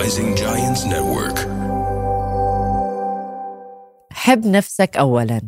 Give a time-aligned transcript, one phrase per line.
[0.00, 1.38] Rising Giants Network.
[4.12, 5.40] حب نفسك أولا.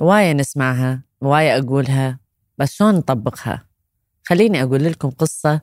[0.00, 2.18] وايا نسمعها وايا أقولها
[2.58, 3.66] بس شلون نطبقها؟
[4.24, 5.60] خليني أقول لكم قصة.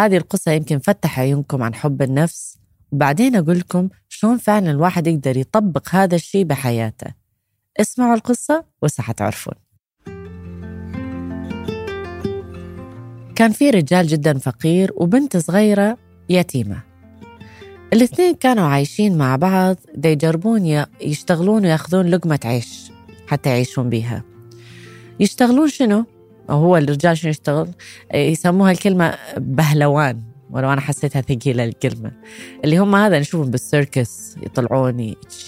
[0.00, 2.58] هذه القصة يمكن فتح عيونكم عن حب النفس
[2.92, 7.14] وبعدين أقول لكم شلون فعلا الواحد يقدر يطبق هذا الشيء بحياته.
[7.80, 9.54] اسمعوا القصة وسحتعرفون
[13.36, 15.98] كان في رجال جدا فقير وبنت صغيرة
[16.28, 16.87] يتيمة.
[17.92, 22.92] الاثنين كانوا عايشين مع بعض دا يجربون يشتغلون وياخذون لقمة عيش
[23.26, 24.24] حتى يعيشون بيها
[25.20, 26.04] يشتغلون شنو؟
[26.50, 27.68] هو الرجال شنو يشتغل؟
[28.14, 32.12] يسموها الكلمة بهلوان ولو أنا حسيتها ثقيلة الكلمة
[32.64, 35.00] اللي هم هذا نشوفهم بالسيركس يطلعون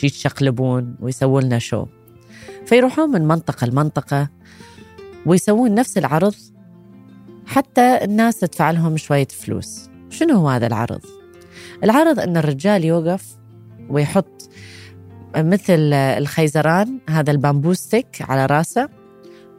[0.02, 1.86] يتشقلبون ويسوون لنا شو
[2.66, 4.28] فيروحون من منطقة لمنطقة
[5.26, 6.34] ويسوون نفس العرض
[7.46, 11.19] حتى الناس تدفع لهم شوية فلوس شنو هو هذا العرض؟
[11.84, 13.36] العرض أن الرجال يوقف
[13.88, 14.50] ويحط
[15.36, 18.88] مثل الخيزران هذا البامبوستيك على راسه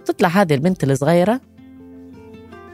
[0.05, 1.41] تطلع هذه البنت الصغيرة.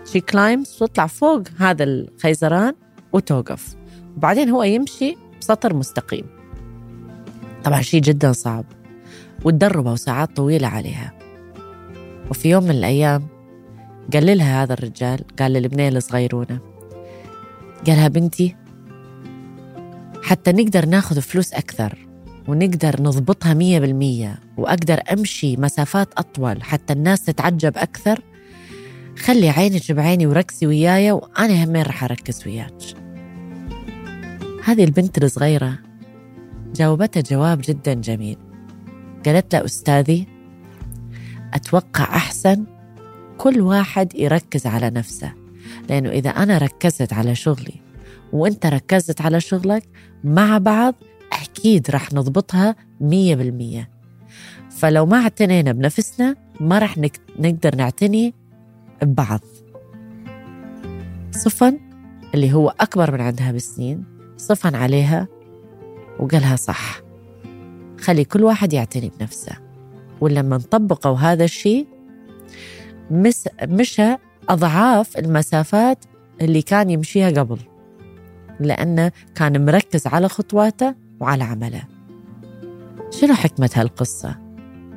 [0.06, 2.73] شي كلايمز وتطلع فوق هذا الخيزران
[3.14, 3.76] وتوقف.
[4.17, 6.26] وبعدين هو يمشي بسطر مستقيم.
[7.64, 8.66] طبعا شيء جدا صعب.
[9.45, 11.14] وتدربوا ساعات طويلة عليها.
[12.30, 13.28] وفي يوم من الأيام
[14.14, 16.59] قال لها هذا الرجال قال للبنين الصغيرونة
[17.88, 18.56] قالها بنتي
[20.28, 22.08] حتى نقدر ناخذ فلوس أكثر
[22.47, 28.22] ونقدر نضبطها مية بالمية وأقدر أمشي مسافات أطول حتى الناس تتعجب أكثر.
[29.17, 32.73] خلي عينك بعيني وركزي وياي وأنا همين رح أركز وياك.
[34.64, 35.80] هذه البنت الصغيرة
[36.75, 38.38] جاوبتها جواب جدا جميل.
[39.25, 40.28] قالت له أستاذي
[41.53, 42.66] أتوقع أحسن
[43.38, 45.33] كل واحد يركز على نفسه
[45.89, 47.86] لأنه إذا أنا ركزت على شغلي
[48.33, 49.83] وأنت ركزت على شغلك
[50.23, 50.95] مع بعض
[51.33, 53.89] أكيد رح نضبطها مية بالمية.
[54.70, 56.98] فلو ما اعتنينا بنفسنا ما رح
[57.39, 58.33] نقدر نعتني
[59.02, 59.39] ببعض.
[61.32, 61.80] صفن
[62.33, 64.04] اللي هو أكبر من عندها بسنين
[64.38, 65.27] صفن عليها
[66.20, 67.02] وقالها صح.
[67.99, 69.55] خلي كل واحد يعتني بنفسه.
[70.21, 71.88] ولما طبقوا هذا الشيء
[73.61, 74.15] مشى
[74.49, 76.05] أضعاف المسافات
[76.42, 77.59] اللي كان يمشيها قبل.
[78.60, 81.84] لأنه كان مركز على خطواته وعلى عمله.
[83.12, 84.36] شنو حكمة هالقصة؟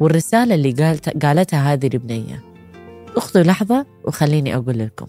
[0.00, 2.44] والرسالة اللي قالت قالتها هذه البنية.
[3.16, 5.06] أخذوا لحظة وخليني أقول لكم.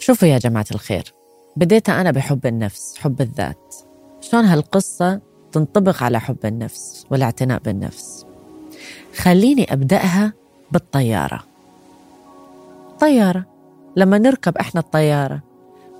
[0.00, 1.04] شوفوا يا جماعة الخير
[1.56, 3.74] بديت أنا بحب النفس حب الذات.
[4.20, 5.20] شلون هالقصة
[5.52, 8.26] تنطبق على حب النفس والاعتناء بالنفس؟
[9.16, 10.32] خليني أبدأها
[10.72, 11.49] بالطيارة.
[13.00, 13.46] طيارة
[13.96, 15.42] لما نركب إحنا الطيارة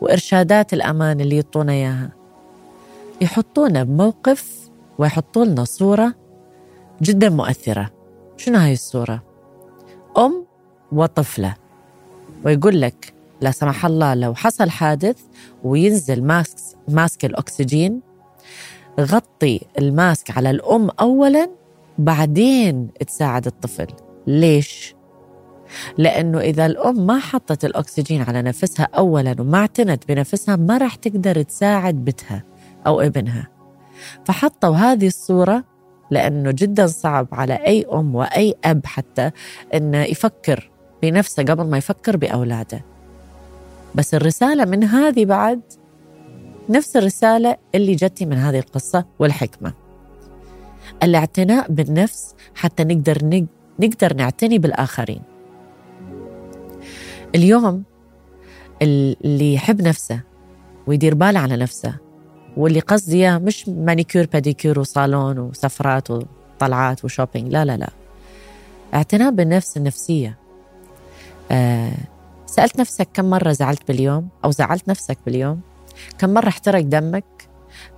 [0.01, 2.11] وإرشادات الأمان اللي يعطونا إياها.
[3.21, 6.15] يحطونا بموقف ويحطوا لنا صورة
[7.03, 7.91] جدا مؤثرة.
[8.37, 9.23] شنو هاي الصورة؟
[10.19, 10.45] أم
[10.93, 11.55] وطفلة.
[12.45, 15.19] ويقول لك لا سمح الله لو حصل حادث
[15.65, 16.57] وينزل ماسك
[16.89, 18.01] ماسك الأكسجين
[19.01, 21.51] غطي الماسك على الأم أولا
[21.99, 23.87] بعدين تساعد الطفل.
[24.27, 24.95] ليش؟
[25.99, 31.43] لأنه إذا الأم ما حطت الأكسجين على نفسها أولا وما اعتنت بنفسها ما راح تقدر
[31.43, 32.45] تساعد بتها
[32.87, 33.49] أو ابنها.
[34.25, 35.65] فحطوا هذه الصورة
[36.11, 39.31] لأنه جدا صعب على أي أم وأي أب حتى
[39.75, 40.71] أنه يفكر
[41.03, 42.85] بنفسه قبل ما يفكر بأولاده.
[43.95, 45.61] بس الرسالة من هذه بعد
[46.69, 49.73] نفس الرسالة اللي جتني من هذه القصة والحكمة.
[51.03, 53.47] الاعتناء بالنفس حتى نقدر نق-
[53.81, 55.23] نقدر نعتني بالآخرين.
[57.35, 57.83] اليوم
[58.83, 60.21] اللي يحب نفسه
[60.87, 61.95] ويدير باله على نفسه
[62.57, 67.53] واللي قصدي إياه مش مانيكير باديكير وصالون وسفرات وطلعات وشوبينج.
[67.53, 67.91] لا لا لا.
[68.95, 70.39] اعتناء بالنفس النفسية.
[71.51, 71.93] آه
[72.47, 75.61] سألت نفسك كم مرة زعلت باليوم أو زعلت نفسك باليوم؟
[76.19, 77.49] كم مرة احترق دمك؟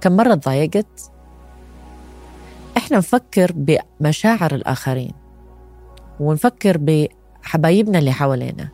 [0.00, 1.10] كم مرة تضايقت
[2.76, 3.52] إحنا نفكر
[4.00, 5.12] بمشاعر الآخرين
[6.20, 8.68] ونفكر بحبايبنا اللي حوالينا.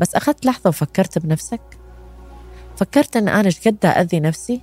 [0.00, 1.60] بس أخذت لحظة وفكرت بنفسك.
[2.76, 4.62] فكرت أن أنا قد أذي نفسي؟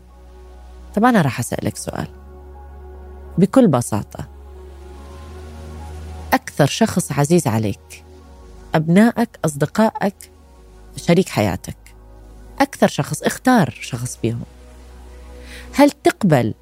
[0.95, 2.07] طب أنا راح أسألك سؤال.
[3.37, 4.27] بكل بساطة.
[6.33, 8.03] أكثر شخص عزيز عليك
[8.75, 10.31] أبنائك أصدقائك
[10.95, 11.77] شريك حياتك.
[12.59, 14.43] أكثر شخص اختار شخص بيهم
[15.73, 16.53] هل تقبل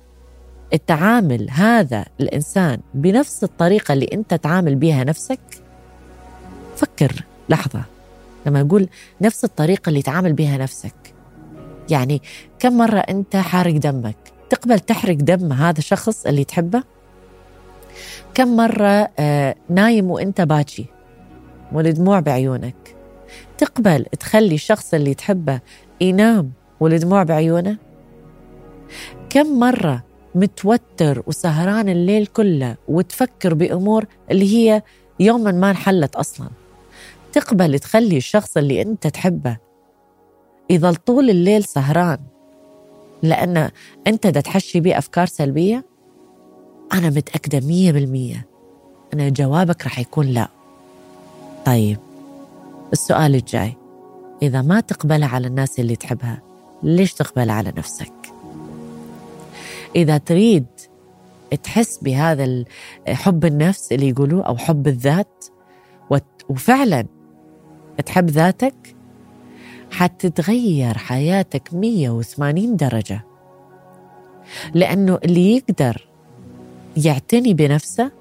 [0.74, 5.40] التعامل هذا الإنسان بنفس الطريقة اللي أنت تعامل بيها نفسك؟
[6.78, 7.84] فكر لحظة.
[8.46, 8.88] لما نقول
[9.22, 11.14] نفس الطريقة اللي تعامل بها نفسك.
[11.90, 12.22] يعني
[12.60, 14.18] كم مرة أنت حارق دمك؟
[14.50, 16.84] تقبل تحرق دم هذا الشخص اللي تحبه؟
[18.34, 20.86] كم مرة آه، نايم وأنت باتشي
[21.72, 22.96] والدموع بعيونك؟
[23.58, 25.60] تقبل تخلي الشخص اللي تحبه
[26.02, 27.78] ينام والدموع بعيونه؟
[29.30, 30.04] كم مرة
[30.36, 34.82] متوتر وسهران الليل كله وتفكر بأمور اللي هي
[35.20, 36.48] يوما ما انحلت أصلا؟
[37.34, 39.58] تقبل تخلي الشخص اللي أنت تحبه
[40.70, 42.20] يظل طول الليل سهران
[43.24, 43.70] لأن
[44.08, 45.86] أنت دا تحشي بيه أفكار سلبية
[46.94, 48.48] أنا متأكدة مية بالمية
[49.14, 50.48] أن جوابك رح يكون لا
[51.66, 51.98] طيب
[52.94, 53.78] السؤال الجاي
[54.42, 56.42] إذا ما تقبلها على الناس اللي تحبها
[56.84, 58.14] ليش تقبلها على نفسك؟
[59.96, 60.66] إذا تريد
[61.64, 62.64] تحس بهذا
[63.08, 65.46] حب النفس اللي يقولوه أو حب الذات
[66.50, 67.06] وفعلا
[68.02, 68.96] تحب ذاتك؟
[69.92, 73.26] حتتغير حياتك 180 درجة.
[74.74, 76.08] لأنه اللي يقدر
[76.98, 78.12] يعتني بنفسه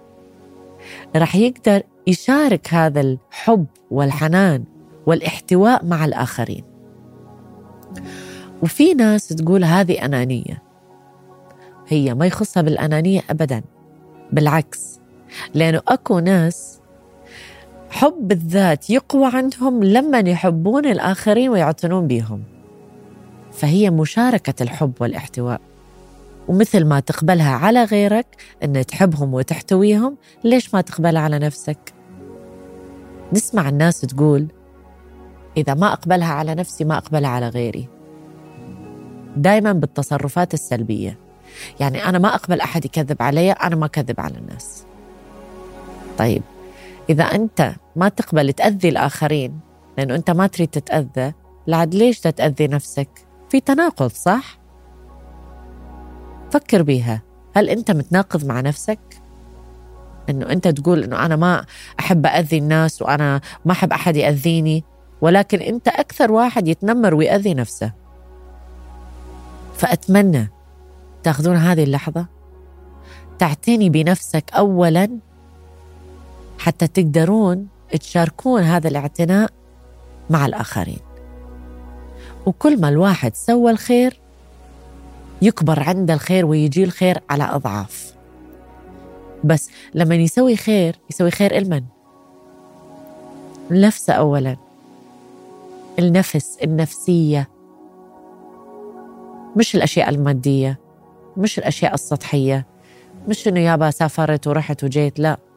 [1.17, 4.65] رح يقدر يشارك هذا الحب والحنان
[5.07, 6.65] والاحتواء مع الآخرين.
[8.63, 10.63] وفي ناس تقول هذه أنانية.
[11.89, 13.63] هي ما يخصها بالأنانية أبدا.
[14.33, 15.01] بالعكس
[15.55, 16.80] لأنه أكو ناس
[17.91, 22.43] حب الذات يقوى عندهم لما يحبون الآخرين ويعتنون بهم
[23.53, 25.61] فهي مشاركة الحب والاحتواء.
[26.49, 28.27] ومثل ما تقبلها على غيرك
[28.65, 31.79] أن تحبهم وتحتويهم ليش ما تقبلها على نفسك؟
[33.33, 34.47] نسمع الناس تقول
[35.57, 37.89] إذا ما أقبلها على نفسي ما أقبلها على غيري.
[39.37, 41.19] دائما بالتصرفات السلبية.
[41.81, 44.85] يعني أنا ما أقبل أحد يكذب علي أنا ما كذب على الناس.
[46.19, 46.43] طيب
[47.11, 49.61] إذا أنت ما تقبل تأذي الآخرين
[49.99, 51.33] لأنه أنت ما تريد تتأذى
[51.67, 53.09] لعد ليش تتأذي نفسك
[53.49, 54.59] في تناقض صح؟
[56.51, 57.23] فكر بيها
[57.57, 58.99] هل أنت متناقض مع نفسك؟
[60.31, 61.65] إنه أنت تقول إنه أنا ما
[62.01, 64.85] أحب اذي الناس وأنا ما أحب أحد يأذيني
[65.21, 67.93] ولكن أنت أكثر واحد يتنمر ويأذي نفسه
[69.75, 70.51] فأتمنى
[71.23, 72.27] تاخذون هذه اللحظة
[73.39, 75.19] تعتني بنفسك اولا
[76.61, 77.69] حتى تقدرون
[78.01, 79.51] تشاركون هذا الاعتناء
[80.31, 80.99] مع الآخرين.
[82.47, 84.21] وكل ما الواحد سوى الخير
[85.43, 88.15] يكبر عنده الخير ويجي الخير على أضعاف.
[89.45, 91.85] بس لما يسوي خير يسوي خير المن.
[93.71, 94.57] نفسه اولا.
[95.99, 97.49] النفس النفسية.
[99.57, 100.79] مش الأشياء المادية
[101.37, 102.67] مش الأشياء السطحية.
[103.29, 105.50] مش إنه يابا سافرت ورحت وجيت لا.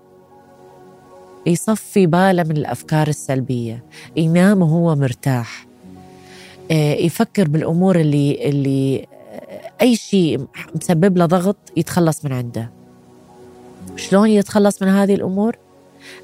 [1.45, 3.84] يصفي باله من الأفكار السلبية.
[4.18, 5.66] ينام وهو مرتاح.
[6.72, 10.45] آه، يفكر بالأمور اللي اللي آه، أي شيء
[10.75, 12.72] مسبب له ضغط يتخلص من عنده.
[13.95, 15.56] شلون يتخلص من هذه الأمور؟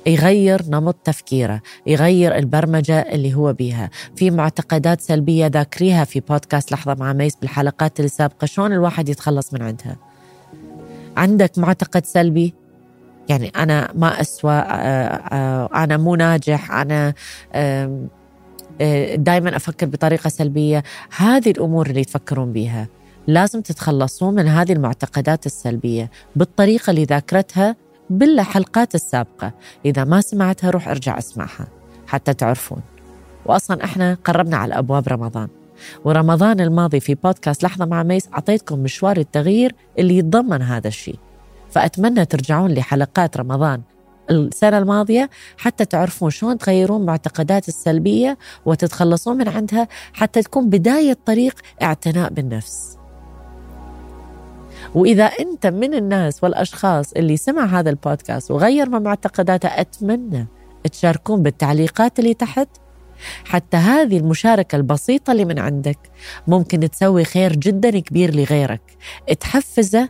[0.05, 3.89] يغير نمط تفكيره يغير البرمجة اللي هو بيها.
[4.15, 8.45] في معتقدات سلبية ذاكريها في بودكاست لحظة مع ميس بالحلقات السابقة.
[8.45, 9.95] شلون الواحد يتخلص من عندها؟
[11.17, 12.53] عندك معتقد سلبي؟
[13.29, 14.63] يعني أنا ما أسوأ آه،
[15.33, 17.13] آه، أنا مو ناجح أنا
[17.53, 18.07] آه،
[19.15, 20.83] دائما أفكر بطريقة سلبية.
[21.17, 22.87] هذه الأمور اللي تفكرون بيها
[23.27, 27.75] لازم تتخلصون من هذه المعتقدات السلبية بالطريقة اللي ذاكرتها
[28.09, 29.51] بالحلقات السابقة.
[29.85, 31.67] إذا ما سمعتها روح ارجع اسمعها
[32.07, 32.81] حتى تعرفون.
[33.45, 35.47] وأصلا إحنا قربنا على أبواب رمضان.
[36.05, 41.19] ورمضان الماضي في بودكاست لحظة مع ميس أعطيتكم مشوار التغيير اللي يتضمن هذا الشيء.
[41.69, 43.81] فأتمنى ترجعون لحلقات رمضان
[44.29, 51.59] السنة الماضية حتى تعرفون شلون تغيرون معتقدات السلبية وتتخلصون من عندها حتى تكون بداية طريق
[51.81, 52.97] اعتناء بالنفس.
[54.95, 60.47] وإذا أنت من الناس والأشخاص اللي سمع هذا البودكاست وغير من معتقداته أتمنى
[60.91, 62.67] تشاركون بالتعليقات اللي تحت.
[63.45, 65.97] حتى هذه المشاركة البسيطة اللي من عندك
[66.47, 68.81] ممكن تسوي خير جدا كبير لغيرك.
[69.39, 70.09] تحفزه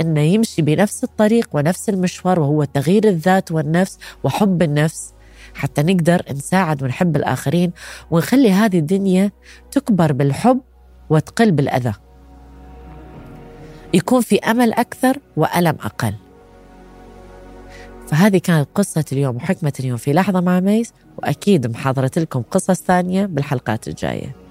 [0.00, 5.12] أنه يمشي بنفس الطريق ونفس المشوار وهو تغيير الذات والنفس وحب النفس.
[5.54, 7.72] حتى نقدر نساعد ونحب الآخرين
[8.10, 9.30] ونخلي هذه الدنيا
[9.70, 10.60] تكبر بالحب
[11.10, 11.92] وتقل بالأذى.
[13.94, 16.14] يكون في أمل أكثر وألم أقل.
[18.06, 23.26] فهذه كانت قصة اليوم وحكمة اليوم في لحظة مع ميس وأكيد محاضرة لكم قصص ثانية
[23.26, 24.45] بالحلقات الجاية.